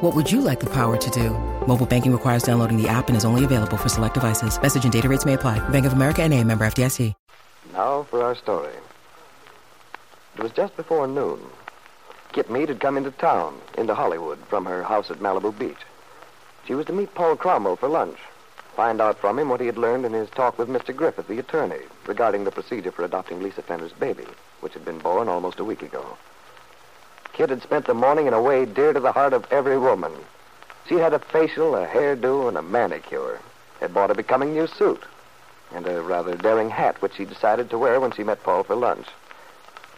What 0.00 0.14
would 0.14 0.30
you 0.30 0.42
like 0.42 0.60
the 0.60 0.68
power 0.68 0.98
to 0.98 1.10
do? 1.10 1.30
Mobile 1.66 1.86
banking 1.86 2.12
requires 2.12 2.42
downloading 2.42 2.76
the 2.76 2.86
app 2.86 3.08
and 3.08 3.16
is 3.16 3.24
only 3.24 3.44
available 3.44 3.78
for 3.78 3.88
select 3.88 4.12
devices. 4.12 4.60
Message 4.60 4.84
and 4.84 4.92
data 4.92 5.08
rates 5.08 5.24
may 5.24 5.32
apply. 5.34 5.58
Bank 5.70 5.86
of 5.86 5.94
America 5.94 6.22
and 6.22 6.34
a 6.34 6.44
member 6.44 6.66
FDIC. 6.66 7.14
Now 7.72 8.02
for 8.02 8.22
our 8.22 8.34
story. 8.34 8.74
It 10.36 10.42
was 10.42 10.52
just 10.52 10.76
before 10.76 11.06
noon. 11.06 11.40
Kit 12.32 12.50
Mead 12.50 12.68
had 12.68 12.78
come 12.78 12.98
into 12.98 13.10
town, 13.10 13.58
into 13.78 13.94
Hollywood, 13.94 14.38
from 14.50 14.66
her 14.66 14.82
house 14.82 15.10
at 15.10 15.20
Malibu 15.20 15.58
Beach. 15.58 15.80
She 16.66 16.74
was 16.74 16.84
to 16.86 16.92
meet 16.92 17.14
Paul 17.14 17.34
Cromwell 17.34 17.76
for 17.76 17.88
lunch, 17.88 18.18
find 18.74 19.00
out 19.00 19.18
from 19.18 19.38
him 19.38 19.48
what 19.48 19.60
he 19.60 19.66
had 19.66 19.78
learned 19.78 20.04
in 20.04 20.12
his 20.12 20.28
talk 20.28 20.58
with 20.58 20.68
Mr. 20.68 20.94
Griffith, 20.94 21.28
the 21.28 21.38
attorney, 21.38 21.80
regarding 22.06 22.44
the 22.44 22.50
procedure 22.50 22.92
for 22.92 23.02
adopting 23.02 23.42
Lisa 23.42 23.62
Fenner's 23.62 23.94
baby, 23.94 24.26
which 24.60 24.74
had 24.74 24.84
been 24.84 24.98
born 24.98 25.26
almost 25.26 25.58
a 25.58 25.64
week 25.64 25.80
ago. 25.80 26.18
Kit 27.36 27.50
had 27.50 27.62
spent 27.62 27.84
the 27.84 27.92
morning 27.92 28.26
in 28.26 28.32
a 28.32 28.40
way 28.40 28.64
dear 28.64 28.94
to 28.94 29.00
the 29.00 29.12
heart 29.12 29.34
of 29.34 29.44
every 29.52 29.76
woman. 29.76 30.10
She 30.88 30.94
had 30.94 31.12
a 31.12 31.18
facial, 31.18 31.76
a 31.76 31.84
hairdo, 31.84 32.48
and 32.48 32.56
a 32.56 32.62
manicure. 32.62 33.40
Had 33.78 33.92
bought 33.92 34.10
a 34.10 34.14
becoming 34.14 34.54
new 34.54 34.66
suit 34.66 35.02
and 35.74 35.86
a 35.86 36.00
rather 36.00 36.34
daring 36.34 36.70
hat, 36.70 37.02
which 37.02 37.16
she 37.16 37.26
decided 37.26 37.68
to 37.68 37.78
wear 37.78 38.00
when 38.00 38.12
she 38.12 38.24
met 38.24 38.42
Paul 38.42 38.62
for 38.62 38.74
lunch. 38.74 39.06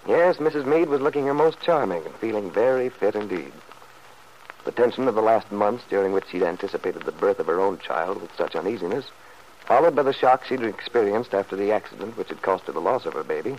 Yes, 0.05 0.39
Mrs. 0.39 0.67
Meade 0.67 0.89
was 0.89 1.01
looking 1.01 1.27
her 1.27 1.35
most 1.35 1.61
charming 1.61 2.05
and 2.05 2.15
feeling 2.17 2.51
very 2.51 2.89
fit 2.89 3.15
indeed. 3.15 3.53
The 4.65 4.73
tension 4.73 5.07
of 5.07 5.15
the 5.15 5.23
last 5.23 5.53
months, 5.53 5.85
during 5.89 6.13
which 6.13 6.27
she'd 6.29 6.43
anticipated 6.43 7.05
the 7.05 7.13
birth 7.13 7.39
of 7.39 7.47
her 7.47 7.61
own 7.61 7.79
child 7.79 8.21
with 8.21 8.35
such 8.37 8.57
uneasiness, 8.57 9.13
followed 9.65 9.95
by 9.95 10.03
the 10.03 10.13
shock 10.13 10.45
she'd 10.45 10.65
experienced 10.65 11.35
after 11.35 11.55
the 11.55 11.71
accident 11.71 12.17
which 12.17 12.31
had 12.31 12.43
cost 12.43 12.65
her 12.65 12.73
the 12.73 12.81
loss 12.81 13.07
of 13.07 13.15
her 13.15 13.23
baby, 13.23 13.57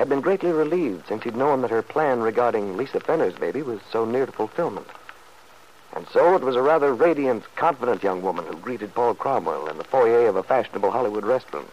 had 0.00 0.08
been 0.08 0.22
greatly 0.22 0.50
relieved 0.50 1.06
since 1.06 1.22
she'd 1.22 1.36
known 1.36 1.60
that 1.60 1.70
her 1.70 1.82
plan 1.82 2.20
regarding 2.20 2.74
Lisa 2.78 3.00
Fenner's 3.00 3.34
baby 3.34 3.60
was 3.60 3.80
so 3.92 4.06
near 4.06 4.24
to 4.24 4.32
fulfillment. 4.32 4.86
And 5.92 6.08
so 6.08 6.34
it 6.34 6.40
was 6.40 6.56
a 6.56 6.62
rather 6.62 6.94
radiant, 6.94 7.44
confident 7.54 8.02
young 8.02 8.22
woman 8.22 8.46
who 8.46 8.56
greeted 8.56 8.94
Paul 8.94 9.12
Cromwell 9.12 9.68
in 9.68 9.76
the 9.76 9.84
foyer 9.84 10.26
of 10.26 10.36
a 10.36 10.42
fashionable 10.42 10.90
Hollywood 10.90 11.26
restaurant. 11.26 11.68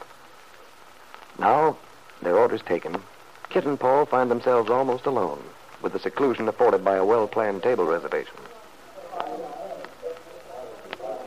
Now, 1.39 1.77
their 2.21 2.37
orders 2.37 2.61
taken, 2.61 3.01
Kit 3.49 3.63
and 3.63 3.79
Paul 3.79 4.05
find 4.05 4.29
themselves 4.29 4.69
almost 4.69 5.05
alone, 5.05 5.41
with 5.81 5.93
the 5.93 5.99
seclusion 5.99 6.49
afforded 6.49 6.83
by 6.83 6.97
a 6.97 7.05
well-planned 7.05 7.63
table 7.63 7.85
reservation. 7.85 8.35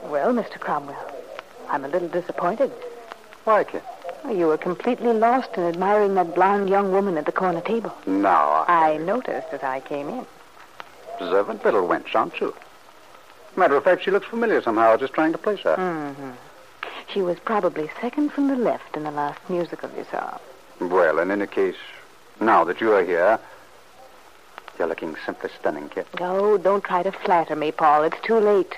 Well, 0.03 0.35
Mr. 0.35 0.61
Cromwell, 0.61 1.15
I'm 1.71 1.87
a 1.87 1.89
little 1.89 2.09
disappointed. 2.09 2.71
Why, 3.45 3.65
Kit? 3.65 3.85
You 4.29 4.47
were 4.47 4.59
completely 4.59 5.13
lost 5.13 5.57
in 5.57 5.65
admiring 5.65 6.15
that 6.15 6.35
blonde 6.35 6.69
young 6.69 6.93
woman 6.93 7.17
at 7.17 7.27
the 7.27 7.33
corner 7.33 7.61
table. 7.61 7.93
No, 8.07 8.29
I... 8.29 8.93
I 8.93 8.97
noticed 8.99 9.49
as 9.53 9.63
I 9.63 9.81
came 9.81 10.09
in. 10.09 10.27
Observant 11.19 11.65
little 11.65 11.87
wench, 11.87 12.15
aren't 12.15 12.41
you? 12.41 12.55
Matter 13.57 13.77
of 13.77 13.85
fact, 13.85 14.05
she 14.05 14.11
looks 14.11 14.27
familiar 14.27 14.63
somehow. 14.63 14.89
I 14.89 14.93
was 14.93 15.01
just 15.01 15.15
trying 15.15 15.33
to 15.33 15.39
place 15.39 15.61
her. 15.61 15.77
Mm-hmm. 15.77 16.31
She 17.13 17.23
was 17.23 17.39
probably 17.41 17.91
second 18.01 18.31
from 18.31 18.49
the 18.49 18.57
left 18.57 18.97
in 18.97 19.03
the 19.03 19.11
last 19.11 19.41
musical 19.49 19.91
you 19.97 20.07
saw. 20.11 20.39
Well, 20.81 21.19
in 21.19 21.31
any 21.31 21.47
case, 21.47 21.77
now 22.41 22.65
that 22.65 22.81
you 22.81 22.93
are 22.93 23.05
here, 23.05 23.39
you're 24.79 24.87
looking 24.89 25.17
simply 25.27 25.51
stunning, 25.59 25.89
Kit. 25.89 26.07
Oh, 26.21 26.57
don't 26.57 26.85
try 26.85 27.03
to 27.03 27.11
flatter 27.11 27.57
me, 27.57 27.73
Paul. 27.73 28.05
It's 28.05 28.21
too 28.23 28.39
late. 28.39 28.77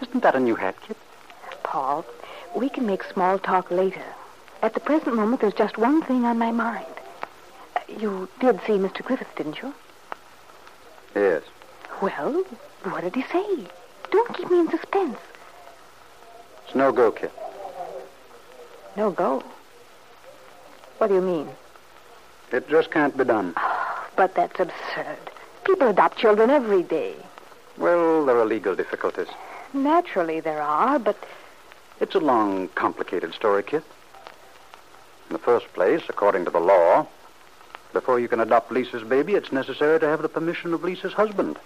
Isn't 0.00 0.22
that 0.22 0.36
a 0.36 0.40
new 0.40 0.54
hat, 0.54 0.76
Kit? 0.86 0.96
Paul, 1.64 2.06
we 2.56 2.68
can 2.68 2.86
make 2.86 3.02
small 3.02 3.38
talk 3.38 3.70
later. 3.70 4.04
At 4.62 4.74
the 4.74 4.80
present 4.80 5.14
moment, 5.14 5.40
there's 5.40 5.54
just 5.54 5.78
one 5.78 6.02
thing 6.02 6.24
on 6.24 6.38
my 6.38 6.50
mind. 6.50 6.86
Uh, 7.76 7.80
You 7.88 8.28
did 8.40 8.60
see 8.66 8.72
Mr. 8.74 9.04
Griffith, 9.04 9.34
didn't 9.36 9.62
you? 9.62 9.72
Yes. 11.14 11.42
Well, 12.02 12.44
what 12.84 13.02
did 13.02 13.14
he 13.14 13.22
say? 13.32 13.66
Don't 14.10 14.34
keep 14.34 14.50
me 14.50 14.60
in 14.60 14.70
suspense. 14.70 15.18
It's 16.66 16.74
no 16.74 16.92
go, 16.92 17.10
Kit. 17.12 17.32
No 18.96 19.10
go. 19.10 19.42
What 20.98 21.08
do 21.08 21.14
you 21.14 21.20
mean? 21.22 21.48
It 22.52 22.68
just 22.68 22.90
can't 22.90 23.16
be 23.16 23.24
done. 23.24 23.54
But 24.16 24.34
that's 24.34 24.58
absurd. 24.58 25.18
People 25.64 25.88
adopt 25.88 26.18
children 26.18 26.50
every 26.50 26.82
day. 26.82 27.14
Well, 27.76 28.24
there 28.26 28.36
are 28.38 28.44
legal 28.46 28.74
difficulties. 28.74 29.28
Naturally, 29.72 30.40
there 30.40 30.60
are, 30.62 30.98
but 30.98 31.16
It's 32.00 32.14
a 32.14 32.20
long, 32.20 32.68
complicated 32.74 33.34
story, 33.34 33.62
Kit. 33.62 33.82
In 35.28 35.34
the 35.34 35.38
first 35.38 35.70
place, 35.74 36.02
according 36.08 36.46
to 36.46 36.50
the 36.50 36.60
law, 36.60 37.06
before 37.92 38.18
you 38.18 38.28
can 38.28 38.40
adopt 38.40 38.72
Lisa's 38.72 39.02
baby, 39.02 39.34
it's 39.34 39.52
necessary 39.52 40.00
to 40.00 40.08
have 40.08 40.22
the 40.22 40.28
permission 40.28 40.72
of 40.72 40.82
Lisa's 40.82 41.12
husband. 41.12 41.58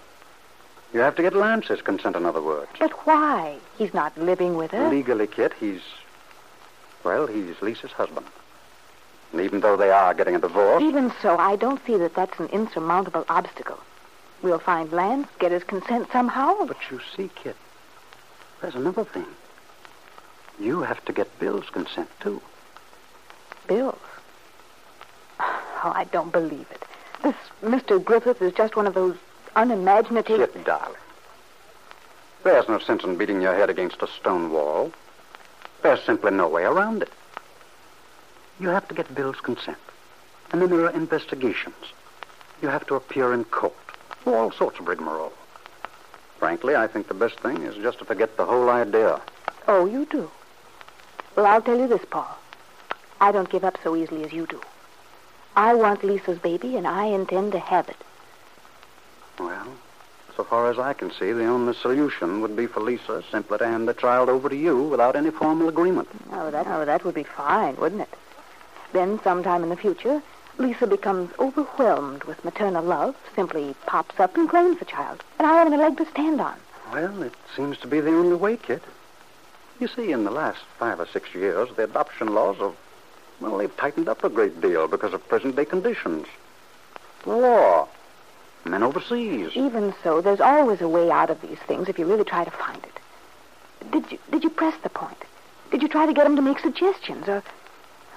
You 0.93 0.99
have 0.99 1.15
to 1.15 1.21
get 1.21 1.33
Lance's 1.33 1.81
consent, 1.81 2.15
in 2.15 2.25
other 2.25 2.41
words. 2.41 2.69
but 2.79 2.91
why? 3.07 3.57
He's 3.77 3.93
not 3.93 4.15
living 4.17 4.55
with 4.57 4.71
her. 4.71 4.89
Legally, 4.89 5.27
Kit, 5.27 5.53
he's. 5.59 5.81
Well, 7.03 7.25
he's 7.25 7.61
Lisa's 7.61 7.91
husband. 7.91 8.27
And 9.31 9.41
even 9.41 9.61
though 9.61 9.75
they 9.75 9.89
are 9.89 10.13
getting 10.13 10.35
a 10.35 10.39
divorce. 10.39 10.83
Even 10.83 11.11
so, 11.21 11.37
I 11.37 11.55
don't 11.55 11.83
see 11.85 11.97
that 11.97 12.13
that's 12.15 12.39
an 12.39 12.47
insurmountable 12.47 13.25
obstacle. 13.29 13.79
We'll 14.43 14.59
find 14.59 14.91
Lance, 14.91 15.27
get 15.39 15.51
his 15.51 15.63
consent 15.63 16.09
somehow. 16.11 16.65
But 16.65 16.77
you 16.91 16.99
see, 17.15 17.31
Kit, 17.33 17.55
there's 18.61 18.75
another 18.75 19.05
thing. 19.05 19.25
You 20.59 20.81
have 20.81 21.03
to 21.05 21.13
get 21.13 21.39
Bill's 21.39 21.69
consent, 21.69 22.09
too. 22.19 22.41
Bills. 23.67 23.99
Oh, 25.39 25.91
I 25.95 26.05
don't 26.05 26.31
believe 26.31 26.65
it. 26.71 26.83
This 27.21 27.35
Mr. 27.61 28.03
Griffith 28.03 28.41
is 28.41 28.53
just 28.53 28.75
one 28.75 28.87
of 28.87 28.93
those 28.93 29.15
unimaginative. 29.55 30.53
Kit, 30.53 30.65
darling. 30.65 30.95
There's 32.43 32.67
no 32.67 32.79
sense 32.79 33.03
in 33.03 33.17
beating 33.17 33.41
your 33.41 33.55
head 33.55 33.69
against 33.69 34.01
a 34.01 34.07
stone 34.07 34.51
wall. 34.51 34.91
There's 35.81 36.01
simply 36.03 36.31
no 36.31 36.47
way 36.47 36.63
around 36.63 37.01
it. 37.01 37.11
You 38.59 38.69
have 38.69 38.87
to 38.89 38.93
get 38.93 39.13
Bill's 39.13 39.39
consent. 39.39 39.77
And 40.51 40.61
then 40.61 40.69
there 40.69 40.85
are 40.85 40.91
investigations. 40.91 41.75
You 42.61 42.67
have 42.69 42.85
to 42.87 42.95
appear 42.95 43.33
in 43.33 43.45
court. 43.45 43.73
All 44.25 44.51
sorts 44.51 44.79
of 44.79 44.87
rigmarole. 44.87 45.33
Frankly, 46.39 46.75
I 46.75 46.87
think 46.87 47.07
the 47.07 47.13
best 47.13 47.39
thing 47.39 47.63
is 47.63 47.75
just 47.75 47.99
to 47.99 48.05
forget 48.05 48.37
the 48.37 48.45
whole 48.45 48.69
idea. 48.69 49.21
Oh, 49.67 49.85
you 49.85 50.05
do? 50.05 50.29
Well, 51.35 51.45
I'll 51.45 51.61
tell 51.61 51.77
you 51.77 51.87
this, 51.87 52.05
Paul. 52.09 52.37
I 53.23 53.31
don't 53.31 53.49
give 53.49 53.63
up 53.63 53.77
so 53.81 53.95
easily 53.95 54.25
as 54.25 54.33
you 54.33 54.45
do. 54.45 54.59
I 55.55 55.75
want 55.75 56.03
Lisa's 56.03 56.39
baby, 56.39 56.75
and 56.75 56.85
I 56.85 57.05
intend 57.05 57.53
to 57.53 57.59
have 57.59 57.87
it. 57.87 57.95
Well, 59.39 59.65
So 60.35 60.43
far 60.43 60.69
as 60.69 60.77
I 60.77 60.91
can 60.91 61.09
see, 61.09 61.31
the 61.31 61.45
only 61.45 61.73
solution 61.73 62.41
would 62.41 62.55
be 62.57 62.67
for 62.67 62.81
Lisa 62.81 63.23
simply 63.31 63.59
to 63.59 63.65
hand 63.65 63.87
the 63.87 63.93
child 63.93 64.27
over 64.27 64.49
to 64.49 64.55
you 64.57 64.83
without 64.83 65.15
any 65.15 65.29
formal 65.31 65.69
agreement. 65.69 66.09
Oh, 66.33 66.51
that, 66.51 66.67
oh, 66.67 66.83
that 66.83 67.05
would 67.05 67.15
be 67.15 67.23
fine, 67.23 67.77
wouldn't 67.77 68.01
it? 68.01 68.09
Then, 68.91 69.21
sometime 69.23 69.63
in 69.63 69.69
the 69.69 69.77
future, 69.77 70.21
Lisa 70.57 70.85
becomes 70.85 71.31
overwhelmed 71.39 72.25
with 72.25 72.43
maternal 72.43 72.83
love, 72.83 73.15
simply 73.35 73.73
pops 73.85 74.19
up 74.19 74.35
and 74.35 74.49
claims 74.49 74.79
the 74.79 74.85
child, 74.85 75.23
and 75.39 75.47
I 75.47 75.53
haven't 75.53 75.75
a 75.75 75.77
leg 75.77 75.97
to 75.97 76.05
stand 76.07 76.41
on. 76.41 76.57
Well, 76.91 77.23
it 77.23 77.33
seems 77.55 77.77
to 77.79 77.87
be 77.87 78.01
the 78.01 78.17
only 78.17 78.35
way, 78.35 78.57
Kit. 78.57 78.83
You 79.79 79.87
see, 79.87 80.11
in 80.11 80.25
the 80.25 80.31
last 80.31 80.59
five 80.77 80.99
or 80.99 81.07
six 81.07 81.33
years, 81.33 81.69
the 81.77 81.85
adoption 81.85 82.33
laws 82.33 82.57
have, 82.57 82.75
well, 83.39 83.57
they've 83.57 83.75
tightened 83.77 84.09
up 84.09 84.23
a 84.23 84.29
great 84.29 84.61
deal 84.61 84.87
because 84.87 85.13
of 85.13 85.27
present 85.27 85.55
day 85.55 85.65
conditions. 85.65 86.27
The 87.23 87.35
law. 87.35 87.87
Men 88.65 88.83
overseas. 88.83 89.51
Even 89.55 89.93
so, 90.03 90.21
there's 90.21 90.39
always 90.39 90.81
a 90.81 90.87
way 90.87 91.11
out 91.11 91.29
of 91.29 91.41
these 91.41 91.59
things 91.67 91.89
if 91.89 91.99
you 91.99 92.05
really 92.05 92.23
try 92.23 92.45
to 92.45 92.51
find 92.51 92.81
it. 92.83 93.91
Did 93.91 94.11
you 94.11 94.19
did 94.31 94.43
you 94.43 94.49
press 94.49 94.75
the 94.83 94.89
point? 94.89 95.17
Did 95.71 95.81
you 95.81 95.87
try 95.87 96.05
to 96.05 96.13
get 96.13 96.25
him 96.25 96.35
to 96.37 96.41
make 96.41 96.59
suggestions, 96.59 97.27
or 97.27 97.43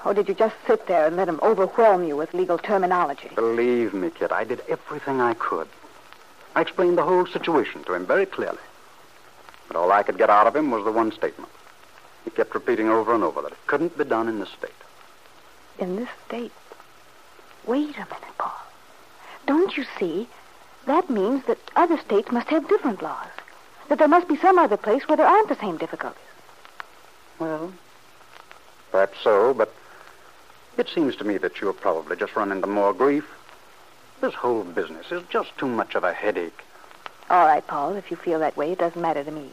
or 0.05 0.15
did 0.15 0.29
you 0.29 0.35
just 0.35 0.55
sit 0.67 0.87
there 0.87 1.07
and 1.07 1.17
let 1.17 1.29
him 1.29 1.41
overwhelm 1.43 2.05
you 2.05 2.17
with 2.17 2.33
legal 2.33 2.59
terminology? 2.59 3.31
Believe 3.35 3.93
me, 3.93 4.11
Kit, 4.11 4.31
I 4.31 4.45
did 4.45 4.63
everything 4.69 5.21
I 5.21 5.35
could. 5.35 5.69
I 6.55 6.61
explained 6.61 6.97
the 6.97 7.03
whole 7.03 7.27
situation 7.27 7.83
to 7.85 7.95
him 7.95 8.07
very 8.07 8.25
clearly. 8.25 8.59
But 9.67 9.77
all 9.77 9.91
I 9.91 10.05
could 10.05 10.17
get 10.17 10.31
out 10.31 10.47
of 10.47 10.55
him 10.55 10.71
was 10.71 10.85
the 10.85 10.93
one 10.93 11.11
statement. 11.11 11.51
He 12.25 12.31
kept 12.31 12.55
repeating 12.55 12.89
over 12.89 13.15
and 13.15 13.25
over 13.25 13.43
that 13.43 13.53
it 13.53 13.67
couldn't 13.67 13.99
be 13.99 14.05
done 14.05 14.29
in 14.29 14.39
this 14.39 14.51
state. 14.51 14.71
In 15.79 15.97
this 15.97 16.09
state? 16.27 16.53
Wait 17.67 17.97
a 17.97 18.01
minute, 18.01 18.39
Paul. 18.39 18.53
Don't 19.47 19.77
you 19.77 19.85
see? 19.99 20.29
That 20.87 21.11
means 21.11 21.45
that 21.47 21.59
other 21.75 21.99
states 21.99 22.31
must 22.31 22.49
have 22.49 22.69
different 22.69 23.03
laws. 23.03 23.29
That 23.89 23.99
there 23.99 24.09
must 24.09 24.29
be 24.29 24.37
some 24.37 24.59
other 24.59 24.77
place 24.77 25.07
where 25.07 25.17
there 25.17 25.27
aren't 25.27 25.49
the 25.49 25.57
same 25.57 25.77
difficulties. 25.77 26.21
Well, 27.39 27.73
perhaps 28.91 29.19
so, 29.23 29.53
but 29.53 29.73
it 30.77 30.89
seems 30.89 31.17
to 31.17 31.25
me 31.25 31.39
that 31.39 31.61
you'll 31.61 31.73
probably 31.73 32.17
just 32.17 32.37
run 32.37 32.53
into 32.53 32.67
more 32.67 32.93
grief. 32.93 33.29
This 34.21 34.35
whole 34.35 34.65
business 34.65 35.13
is 35.13 35.23
just 35.29 35.57
too 35.59 35.67
much 35.67 35.95
of 35.95 36.05
a 36.05 36.13
headache. 36.13 36.65
All 37.29 37.47
right, 37.47 37.67
Paul. 37.67 37.97
If 37.97 38.11
you 38.11 38.17
feel 38.17 38.39
that 38.39 38.57
way, 38.57 38.73
it 38.73 38.79
doesn't 38.79 39.01
matter 39.01 39.23
to 39.23 39.31
me. 39.31 39.51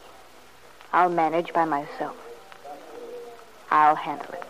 I'll 0.93 1.09
manage 1.09 1.51
by 1.53 1.65
myself. 1.65 2.15
I'll 3.71 3.95
handle 3.95 4.33
it. 4.33 4.42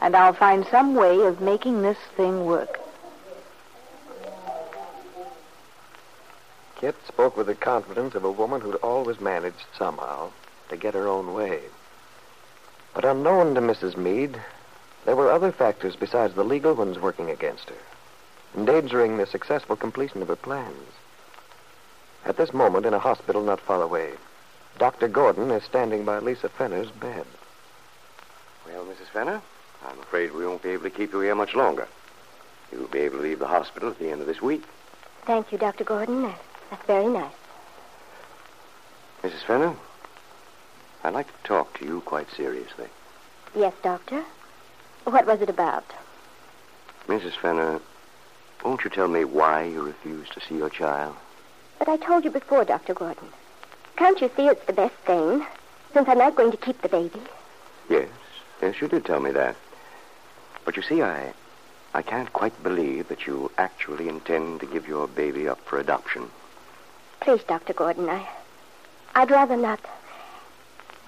And 0.00 0.16
I'll 0.16 0.32
find 0.32 0.66
some 0.70 0.94
way 0.94 1.20
of 1.20 1.40
making 1.40 1.82
this 1.82 1.98
thing 2.16 2.46
work. 2.46 2.80
Kit 6.76 6.96
spoke 7.06 7.36
with 7.36 7.46
the 7.46 7.54
confidence 7.54 8.14
of 8.14 8.24
a 8.24 8.30
woman 8.30 8.62
who'd 8.62 8.76
always 8.76 9.20
managed 9.20 9.66
somehow 9.76 10.30
to 10.70 10.76
get 10.78 10.94
her 10.94 11.06
own 11.06 11.34
way. 11.34 11.60
But 12.94 13.04
unknown 13.04 13.54
to 13.54 13.60
Mrs. 13.60 13.98
Meade, 13.98 14.40
there 15.04 15.16
were 15.16 15.30
other 15.30 15.52
factors 15.52 15.94
besides 15.94 16.34
the 16.34 16.44
legal 16.44 16.74
ones 16.74 16.98
working 16.98 17.28
against 17.28 17.68
her, 17.68 17.76
endangering 18.56 19.18
the 19.18 19.26
successful 19.26 19.76
completion 19.76 20.22
of 20.22 20.28
her 20.28 20.36
plans. 20.36 20.92
At 22.24 22.38
this 22.38 22.54
moment, 22.54 22.86
in 22.86 22.94
a 22.94 22.98
hospital 22.98 23.42
not 23.42 23.60
far 23.60 23.82
away, 23.82 24.12
Dr. 24.78 25.08
Gordon 25.08 25.50
is 25.50 25.64
standing 25.64 26.04
by 26.04 26.18
Lisa 26.18 26.48
Fenner's 26.48 26.90
bed. 26.90 27.26
Well, 28.66 28.84
Mrs. 28.84 29.08
Fenner, 29.12 29.42
I'm 29.86 29.98
afraid 30.00 30.32
we 30.32 30.46
won't 30.46 30.62
be 30.62 30.70
able 30.70 30.84
to 30.84 30.90
keep 30.90 31.12
you 31.12 31.20
here 31.20 31.34
much 31.34 31.54
longer. 31.54 31.88
You'll 32.72 32.88
be 32.88 33.00
able 33.00 33.18
to 33.18 33.22
leave 33.22 33.38
the 33.38 33.46
hospital 33.46 33.90
at 33.90 33.98
the 33.98 34.10
end 34.10 34.20
of 34.20 34.26
this 34.26 34.42
week. 34.42 34.62
Thank 35.26 35.52
you, 35.52 35.58
Dr. 35.58 35.84
Gordon. 35.84 36.22
That's, 36.70 36.86
very 36.86 37.06
nice. 37.06 37.32
Mrs. 39.22 39.42
Fenner, 39.42 39.74
I'd 41.02 41.14
like 41.14 41.26
to 41.26 41.48
talk 41.48 41.78
to 41.78 41.84
you 41.84 42.00
quite 42.02 42.30
seriously. 42.30 42.86
Yes, 43.56 43.74
Doctor. 43.82 44.22
What 45.04 45.26
was 45.26 45.40
it 45.40 45.50
about? 45.50 45.84
Mrs. 47.08 47.34
Fenner, 47.34 47.80
won't 48.64 48.84
you 48.84 48.90
tell 48.90 49.08
me 49.08 49.24
why 49.24 49.64
you 49.64 49.82
refused 49.82 50.32
to 50.34 50.40
see 50.40 50.56
your 50.56 50.70
child? 50.70 51.16
But 51.78 51.88
I 51.88 51.96
told 51.96 52.24
you 52.24 52.30
before, 52.30 52.64
Dr. 52.64 52.94
Gordon. 52.94 53.28
Can't 53.96 54.20
you 54.20 54.30
see 54.36 54.46
it's 54.46 54.64
the 54.66 54.72
best 54.72 54.94
thing, 55.06 55.44
since 55.92 56.08
I'm 56.08 56.18
not 56.18 56.36
going 56.36 56.50
to 56.50 56.56
keep 56.56 56.80
the 56.82 56.88
baby? 56.88 57.20
Yes, 57.88 58.08
yes, 58.62 58.80
you 58.80 58.88
did 58.88 59.04
tell 59.04 59.20
me 59.20 59.32
that. 59.32 59.56
But 60.64 60.76
you 60.76 60.82
see, 60.82 61.02
I, 61.02 61.32
I 61.94 62.02
can't 62.02 62.32
quite 62.32 62.62
believe 62.62 63.08
that 63.08 63.26
you 63.26 63.50
actually 63.58 64.08
intend 64.08 64.60
to 64.60 64.66
give 64.66 64.86
your 64.86 65.08
baby 65.08 65.48
up 65.48 65.60
for 65.64 65.78
adoption. 65.78 66.30
Please, 67.20 67.42
Dr. 67.44 67.72
Gordon, 67.72 68.08
I, 68.08 68.26
I'd 69.14 69.30
rather 69.30 69.56
not. 69.56 69.80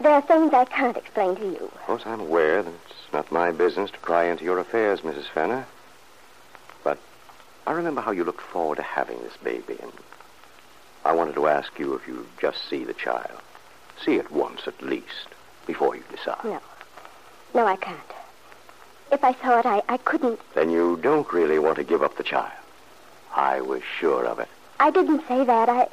There 0.01 0.13
are 0.13 0.23
things 0.23 0.53
I 0.53 0.65
can't 0.65 0.97
explain 0.97 1.37
to 1.37 1.43
you. 1.43 1.71
Of 1.75 1.83
course, 1.87 2.03
I'm 2.05 2.21
aware 2.21 2.63
that 2.63 2.73
it's 2.91 3.13
not 3.13 3.31
my 3.31 3.53
business 3.53 3.91
to 3.93 3.99
pry 3.99 4.25
into 4.25 4.45
your 4.45 4.59
affairs, 4.59 5.01
Mrs. 5.03 5.27
Fenner. 5.27 5.67
But 6.83 6.99
I 7.67 7.73
remember 7.73 8.01
how 8.01 8.11
you 8.11 8.25
looked 8.25 8.41
forward 8.41 8.77
to 8.77 8.83
having 8.83 9.23
this 9.23 9.37
baby, 9.37 9.77
and 9.81 9.93
I 11.05 11.13
wanted 11.13 11.35
to 11.37 11.47
ask 11.47 11.79
you 11.79 11.95
if 11.95 12.09
you'd 12.09 12.27
just 12.41 12.69
see 12.69 12.85
the 12.85 12.95
child. 12.95 13.41
See 14.05 14.17
it 14.17 14.31
once 14.33 14.67
at 14.67 14.83
least, 14.83 15.29
before 15.67 15.95
you 15.95 16.03
decide. 16.11 16.45
No. 16.45 16.61
No, 17.55 17.67
I 17.67 17.77
can't. 17.77 17.99
If 19.13 19.23
I 19.23 19.35
saw 19.35 19.59
it, 19.59 19.67
I, 19.67 19.83
I 19.91 19.99
couldn't. 19.99 20.41
Then 20.55 20.71
you 20.71 20.99
don't 21.03 21.31
really 21.35 21.59
want 21.59 21.77
to 21.77 21.85
give 21.85 22.03
up 22.03 22.17
the 22.17 22.23
child. 22.23 22.51
I 23.37 23.61
was 23.61 23.83
sure 24.01 24.25
of 24.25 24.39
it. 24.39 24.49
I 24.81 24.91
didn't 24.91 25.29
say 25.29 25.45
that. 25.45 25.69
I. 25.69 25.89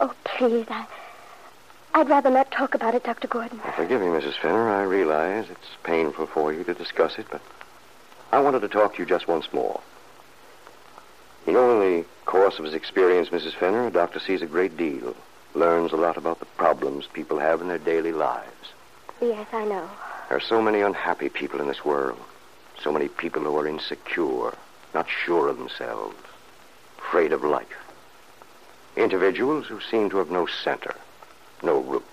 Oh, 0.00 0.12
please, 0.24 0.66
I. 0.68 0.84
I'd 1.94 2.08
rather 2.08 2.28
not 2.28 2.50
talk 2.50 2.74
about 2.74 2.96
it, 2.96 3.04
Dr. 3.04 3.28
Gordon. 3.28 3.60
Well, 3.62 3.72
forgive 3.74 4.00
me, 4.00 4.08
Mrs. 4.08 4.34
Fenner. 4.34 4.68
I 4.68 4.82
realize 4.82 5.48
it's 5.48 5.76
painful 5.84 6.26
for 6.26 6.52
you 6.52 6.64
to 6.64 6.74
discuss 6.74 7.18
it, 7.18 7.26
but 7.30 7.40
I 8.32 8.40
wanted 8.40 8.60
to 8.60 8.68
talk 8.68 8.94
to 8.94 8.98
you 8.98 9.06
just 9.06 9.28
once 9.28 9.52
more. 9.52 9.80
You 11.46 11.52
know, 11.52 11.80
in 11.80 11.98
the 12.00 12.06
course 12.26 12.58
of 12.58 12.64
his 12.64 12.74
experience, 12.74 13.28
Mrs. 13.28 13.54
Fenner, 13.54 13.86
a 13.86 13.90
doctor 13.90 14.18
sees 14.18 14.42
a 14.42 14.46
great 14.46 14.76
deal, 14.76 15.14
learns 15.54 15.92
a 15.92 15.96
lot 15.96 16.16
about 16.16 16.40
the 16.40 16.46
problems 16.46 17.06
people 17.12 17.38
have 17.38 17.60
in 17.60 17.68
their 17.68 17.78
daily 17.78 18.12
lives. 18.12 18.72
Yes, 19.20 19.46
I 19.52 19.64
know. 19.64 19.88
There 20.28 20.36
are 20.36 20.40
so 20.40 20.60
many 20.60 20.80
unhappy 20.80 21.28
people 21.28 21.60
in 21.60 21.68
this 21.68 21.84
world. 21.84 22.20
So 22.82 22.92
many 22.92 23.08
people 23.08 23.42
who 23.42 23.56
are 23.58 23.66
insecure, 23.66 24.54
not 24.94 25.06
sure 25.08 25.48
of 25.48 25.58
themselves, 25.58 26.16
afraid 26.98 27.32
of 27.32 27.44
life. 27.44 27.66
Individuals 28.96 29.66
who 29.66 29.80
seem 29.80 30.10
to 30.10 30.16
have 30.16 30.30
no 30.30 30.46
center, 30.46 30.94
no 31.62 31.78
roots. 31.80 32.06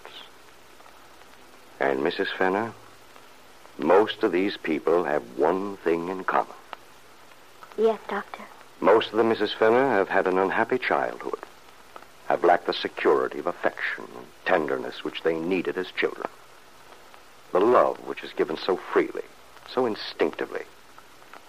And, 1.80 2.02
Mrs. 2.02 2.28
Fenner, 2.38 2.74
most 3.78 4.24
of 4.24 4.32
these 4.32 4.58
people 4.58 5.04
have 5.04 5.24
one 5.38 5.78
thing 5.78 6.10
in 6.10 6.24
common. 6.24 6.56
Yes, 7.78 8.00
Doctor. 8.10 8.44
Most 8.82 9.12
of 9.12 9.18
them, 9.18 9.32
Mrs. 9.32 9.54
Fenner, 9.54 9.90
have 9.90 10.10
had 10.10 10.28
an 10.28 10.38
unhappy 10.38 10.78
childhood, 10.78 11.40
have 12.28 12.44
lacked 12.44 12.66
the 12.66 12.74
security 12.74 13.40
of 13.40 13.48
affection 13.48 14.06
and 14.18 14.26
tenderness 14.46 15.04
which 15.04 15.24
they 15.24 15.40
needed 15.40 15.78
as 15.78 15.92
children. 15.92 16.28
The 17.52 17.60
love 17.60 17.98
which 18.08 18.24
is 18.24 18.34
given 18.34 18.58
so 18.58 18.78
freely, 18.78 19.24
so 19.74 19.86
instinctively, 19.86 20.64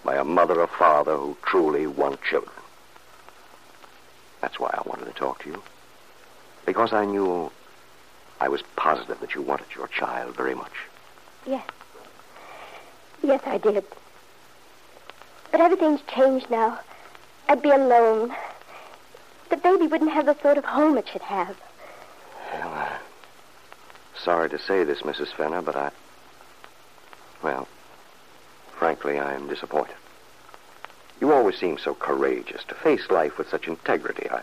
by 0.05 0.17
a 0.17 0.25
mother 0.25 0.61
or 0.61 0.67
father 0.67 1.17
who 1.17 1.37
truly 1.43 1.87
want 1.87 2.23
children. 2.23 2.55
That's 4.41 4.59
why 4.59 4.71
I 4.73 4.89
wanted 4.89 5.07
to 5.07 5.13
talk 5.13 5.43
to 5.43 5.51
you. 5.51 5.63
Because 6.67 6.93
I 6.93 7.05
knew, 7.05 7.51
I 8.41 8.49
was 8.49 8.63
positive 8.77 9.21
that 9.21 9.35
you 9.35 9.43
wanted 9.43 9.67
your 9.75 9.89
child 9.89 10.37
very 10.37 10.55
much. 10.55 10.73
Yes. 11.47 11.67
Yes, 13.23 13.41
I 13.47 13.59
did. 13.59 13.85
But 15.51 15.61
everything's 15.61 16.01
changed 16.03 16.51
now. 16.51 16.79
I'd 17.49 17.63
be 17.63 17.71
alone. 17.71 18.35
The 19.51 19.57
baby 19.57 19.87
wouldn't 19.87 20.13
have 20.13 20.27
the 20.27 20.37
sort 20.43 20.59
of 20.59 20.65
home 20.65 20.99
it 20.99 21.09
should 21.09 21.23
have. 21.23 21.57
Well, 22.53 22.73
uh, 22.75 22.99
sorry 24.23 24.51
to 24.51 24.59
say 24.59 24.85
this, 24.85 25.01
Mrs. 25.01 25.33
Fenner, 25.33 25.63
but 25.63 25.75
I. 25.75 25.91
Well, 27.43 27.67
frankly, 28.79 29.19
I 29.19 29.35
am 29.35 29.49
disappointed. 29.49 29.97
You 31.21 31.33
always 31.33 31.59
seem 31.59 31.79
so 31.79 31.95
courageous 31.95 32.63
to 32.69 32.75
face 32.75 33.11
life 33.11 33.39
with 33.39 33.49
such 33.49 33.67
integrity. 33.67 34.31
I, 34.31 34.43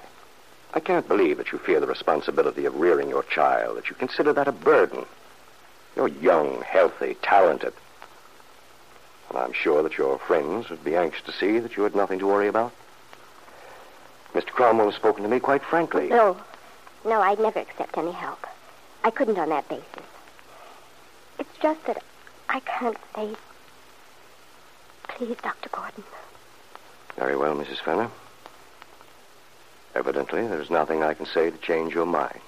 I 0.73 0.79
can't 0.81 1.07
believe 1.07 1.37
that 1.37 1.51
you 1.51 1.57
fear 1.57 1.79
the 1.79 1.87
responsibility 1.87 2.65
of 2.65 2.75
rearing 2.75 3.09
your 3.09 3.23
child, 3.23 3.77
that 3.77 3.89
you 3.89 3.95
consider 3.95 4.33
that 4.33 4.47
a 4.47 4.51
burden. 4.51 5.05
You're 5.95 6.09
young, 6.09 6.61
healthy, 6.61 7.15
talented. 7.21 7.73
And 9.29 9.37
I'm 9.37 9.53
sure 9.53 9.81
that 9.83 9.97
your 9.97 10.19
friends 10.19 10.69
would 10.69 10.83
be 10.83 10.95
anxious 10.95 11.23
to 11.25 11.31
see 11.31 11.59
that 11.59 11.77
you 11.77 11.83
had 11.83 11.95
nothing 11.95 12.19
to 12.19 12.27
worry 12.27 12.47
about. 12.47 12.73
Mr. 14.33 14.47
Cromwell 14.47 14.87
has 14.87 14.95
spoken 14.95 15.23
to 15.23 15.29
me 15.29 15.39
quite 15.39 15.63
frankly. 15.63 16.09
No. 16.09 16.37
No, 17.05 17.21
I'd 17.21 17.39
never 17.39 17.59
accept 17.59 17.97
any 17.97 18.11
help. 18.11 18.45
I 19.03 19.11
couldn't 19.11 19.37
on 19.37 19.49
that 19.49 19.69
basis. 19.69 19.85
It's 21.39 21.57
just 21.61 21.85
that 21.85 22.03
I 22.49 22.59
can't 22.61 22.97
face. 23.13 23.37
Please, 25.15 25.37
Dr. 25.41 25.69
Gordon. 25.69 26.03
Very 27.15 27.37
well, 27.37 27.55
Mrs. 27.55 27.79
Fenner. 27.79 28.09
Evidently, 29.95 30.45
there's 30.45 30.69
nothing 30.69 31.03
I 31.03 31.13
can 31.13 31.25
say 31.25 31.49
to 31.49 31.57
change 31.57 31.93
your 31.93 32.05
mind. 32.05 32.41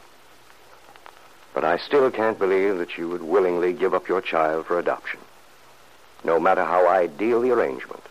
But 1.53 1.63
I 1.63 1.77
still 1.77 2.11
can't 2.11 2.37
believe 2.37 2.77
that 2.77 2.97
you 2.97 3.07
would 3.07 3.23
willingly 3.23 3.71
give 3.71 3.93
up 3.93 4.09
your 4.09 4.21
child 4.21 4.65
for 4.65 4.77
adoption. 4.77 5.21
No 6.25 6.41
matter 6.41 6.65
how 6.65 6.89
ideal 6.89 7.39
the 7.39 7.51
arrangement 7.51 8.03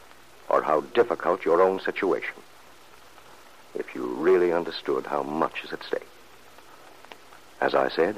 or 0.48 0.62
how 0.62 0.80
difficult 0.80 1.44
your 1.44 1.60
own 1.60 1.78
situation. 1.80 2.34
If 3.74 3.94
you 3.94 4.06
really 4.06 4.54
understood 4.54 5.04
how 5.04 5.22
much 5.22 5.64
is 5.64 5.72
at 5.74 5.84
stake. 5.84 6.08
As 7.60 7.74
I 7.74 7.90
said, 7.90 8.16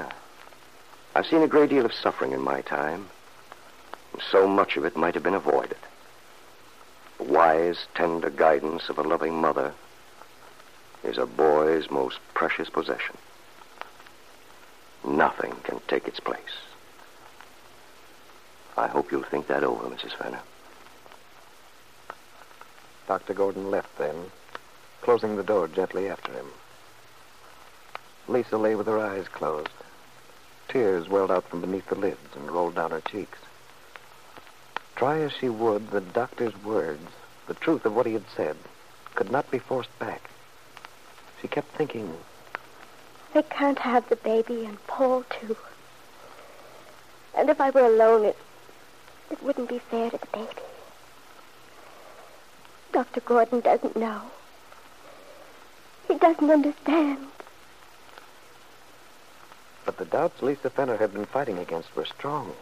I've 1.16 1.26
seen 1.26 1.42
a 1.42 1.49
great 1.49 1.71
deal 1.71 1.85
of 1.85 1.92
suffering 1.92 2.30
in 2.30 2.40
my 2.40 2.61
time. 2.61 3.09
And 4.12 4.23
so 4.30 4.47
much 4.47 4.76
of 4.76 4.85
it 4.85 4.97
might 4.97 5.14
have 5.14 5.25
been 5.25 5.35
avoided. 5.35 5.78
The 7.19 7.25
wise, 7.25 7.87
tender 7.95 8.31
guidance 8.31 8.89
of 8.89 8.99
a 8.99 9.03
loving 9.03 9.41
mother 9.41 9.75
is 11.03 11.19
a 11.19 11.27
boy's 11.27 11.91
most 11.91 12.19
precious 12.33 12.71
possession. 12.71 13.17
Nothing 15.05 15.57
can 15.65 15.81
take 15.89 16.07
its 16.07 16.21
place. 16.21 16.59
I 18.77 18.87
hope 18.87 19.11
you'll 19.11 19.25
think 19.25 19.49
that 19.49 19.65
over, 19.65 19.89
Mrs. 19.89 20.13
Fenner. 20.13 20.41
Dr. 23.09 23.35
Gordon 23.35 23.71
left 23.71 23.99
then, 23.99 24.31
closing 25.03 25.37
the 25.37 25.43
door 25.43 25.67
gently 25.67 26.09
after 26.09 26.33
him. 26.33 26.47
Lisa 28.29 28.57
lay 28.59 28.77
with 28.77 28.87
her 28.87 28.99
eyes 28.99 29.27
closed. 29.27 29.71
Tears 30.69 31.09
welled 31.09 31.31
out 31.31 31.49
from 31.49 31.63
beneath 31.63 31.89
the 31.89 31.95
lids 31.97 32.37
and 32.37 32.51
rolled 32.51 32.77
down 32.77 32.91
her 32.91 33.01
cheeks. 33.01 33.39
Try 34.99 35.21
as 35.21 35.31
she 35.31 35.49
would, 35.49 35.93
the 35.93 36.00
doctor's 36.00 36.61
words, 36.64 37.07
the 37.47 37.55
truth 37.55 37.85
of 37.85 37.95
what 37.95 38.05
he 38.05 38.14
had 38.14 38.28
said, 38.35 38.57
could 39.14 39.31
not 39.31 39.49
be 39.49 39.61
forced 39.61 39.97
back. 40.00 40.28
She 41.40 41.47
kept 41.47 41.73
thinking, 41.76 42.12
I 43.33 43.43
can't 43.43 43.78
have 43.78 44.09
the 44.09 44.17
baby 44.17 44.64
and 44.64 44.85
Paul, 44.88 45.23
too. 45.31 45.57
And 47.37 47.49
if 47.49 47.61
I 47.61 47.71
were 47.71 47.87
alone, 47.87 48.25
it, 48.25 48.37
it 49.31 49.40
wouldn't 49.40 49.69
be 49.69 49.78
fair 49.78 50.11
to 50.11 50.19
the 50.19 50.26
baby. 50.33 50.49
Dr. 52.90 53.21
Gordon 53.21 53.61
doesn't 53.61 53.97
know. 53.97 54.23
He 56.09 56.17
doesn't 56.17 56.50
understand. 56.50 57.25
But 59.85 59.97
the 59.97 60.07
doubts 60.07 60.43
Lisa 60.43 60.71
Fenner 60.71 60.97
had 60.97 61.12
been 61.12 61.26
fighting 61.26 61.59
against 61.59 61.95
were 61.95 62.05
strong. 62.05 62.52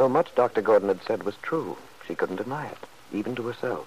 So 0.00 0.08
much 0.08 0.34
Dr. 0.34 0.62
Gordon 0.62 0.88
had 0.88 1.02
said 1.02 1.24
was 1.24 1.36
true. 1.42 1.76
She 2.08 2.14
couldn't 2.14 2.36
deny 2.36 2.68
it, 2.68 2.78
even 3.12 3.34
to 3.34 3.46
herself. 3.46 3.86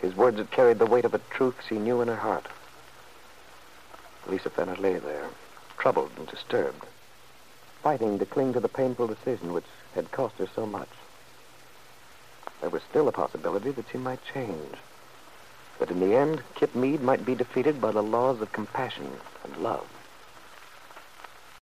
His 0.00 0.14
words 0.14 0.38
had 0.38 0.52
carried 0.52 0.78
the 0.78 0.86
weight 0.86 1.04
of 1.04 1.14
a 1.14 1.20
truth 1.30 1.56
she 1.68 1.80
knew 1.80 2.00
in 2.00 2.06
her 2.06 2.14
heart. 2.14 2.46
Lisa 4.28 4.50
Fenner 4.50 4.76
lay 4.76 4.98
there, 4.98 5.30
troubled 5.78 6.12
and 6.16 6.28
disturbed, 6.28 6.86
fighting 7.82 8.20
to 8.20 8.24
cling 8.24 8.52
to 8.52 8.60
the 8.60 8.68
painful 8.68 9.08
decision 9.08 9.52
which 9.52 9.66
had 9.96 10.12
cost 10.12 10.36
her 10.36 10.46
so 10.54 10.64
much. 10.64 10.90
There 12.60 12.70
was 12.70 12.82
still 12.88 13.08
a 13.08 13.12
possibility 13.12 13.72
that 13.72 13.86
she 13.90 13.98
might 13.98 14.24
change. 14.32 14.76
That 15.80 15.90
in 15.90 15.98
the 15.98 16.14
end, 16.14 16.44
Kit 16.54 16.76
Mead 16.76 17.02
might 17.02 17.26
be 17.26 17.34
defeated 17.34 17.80
by 17.80 17.90
the 17.90 18.00
laws 18.04 18.40
of 18.40 18.52
compassion 18.52 19.10
and 19.42 19.56
love. 19.56 19.88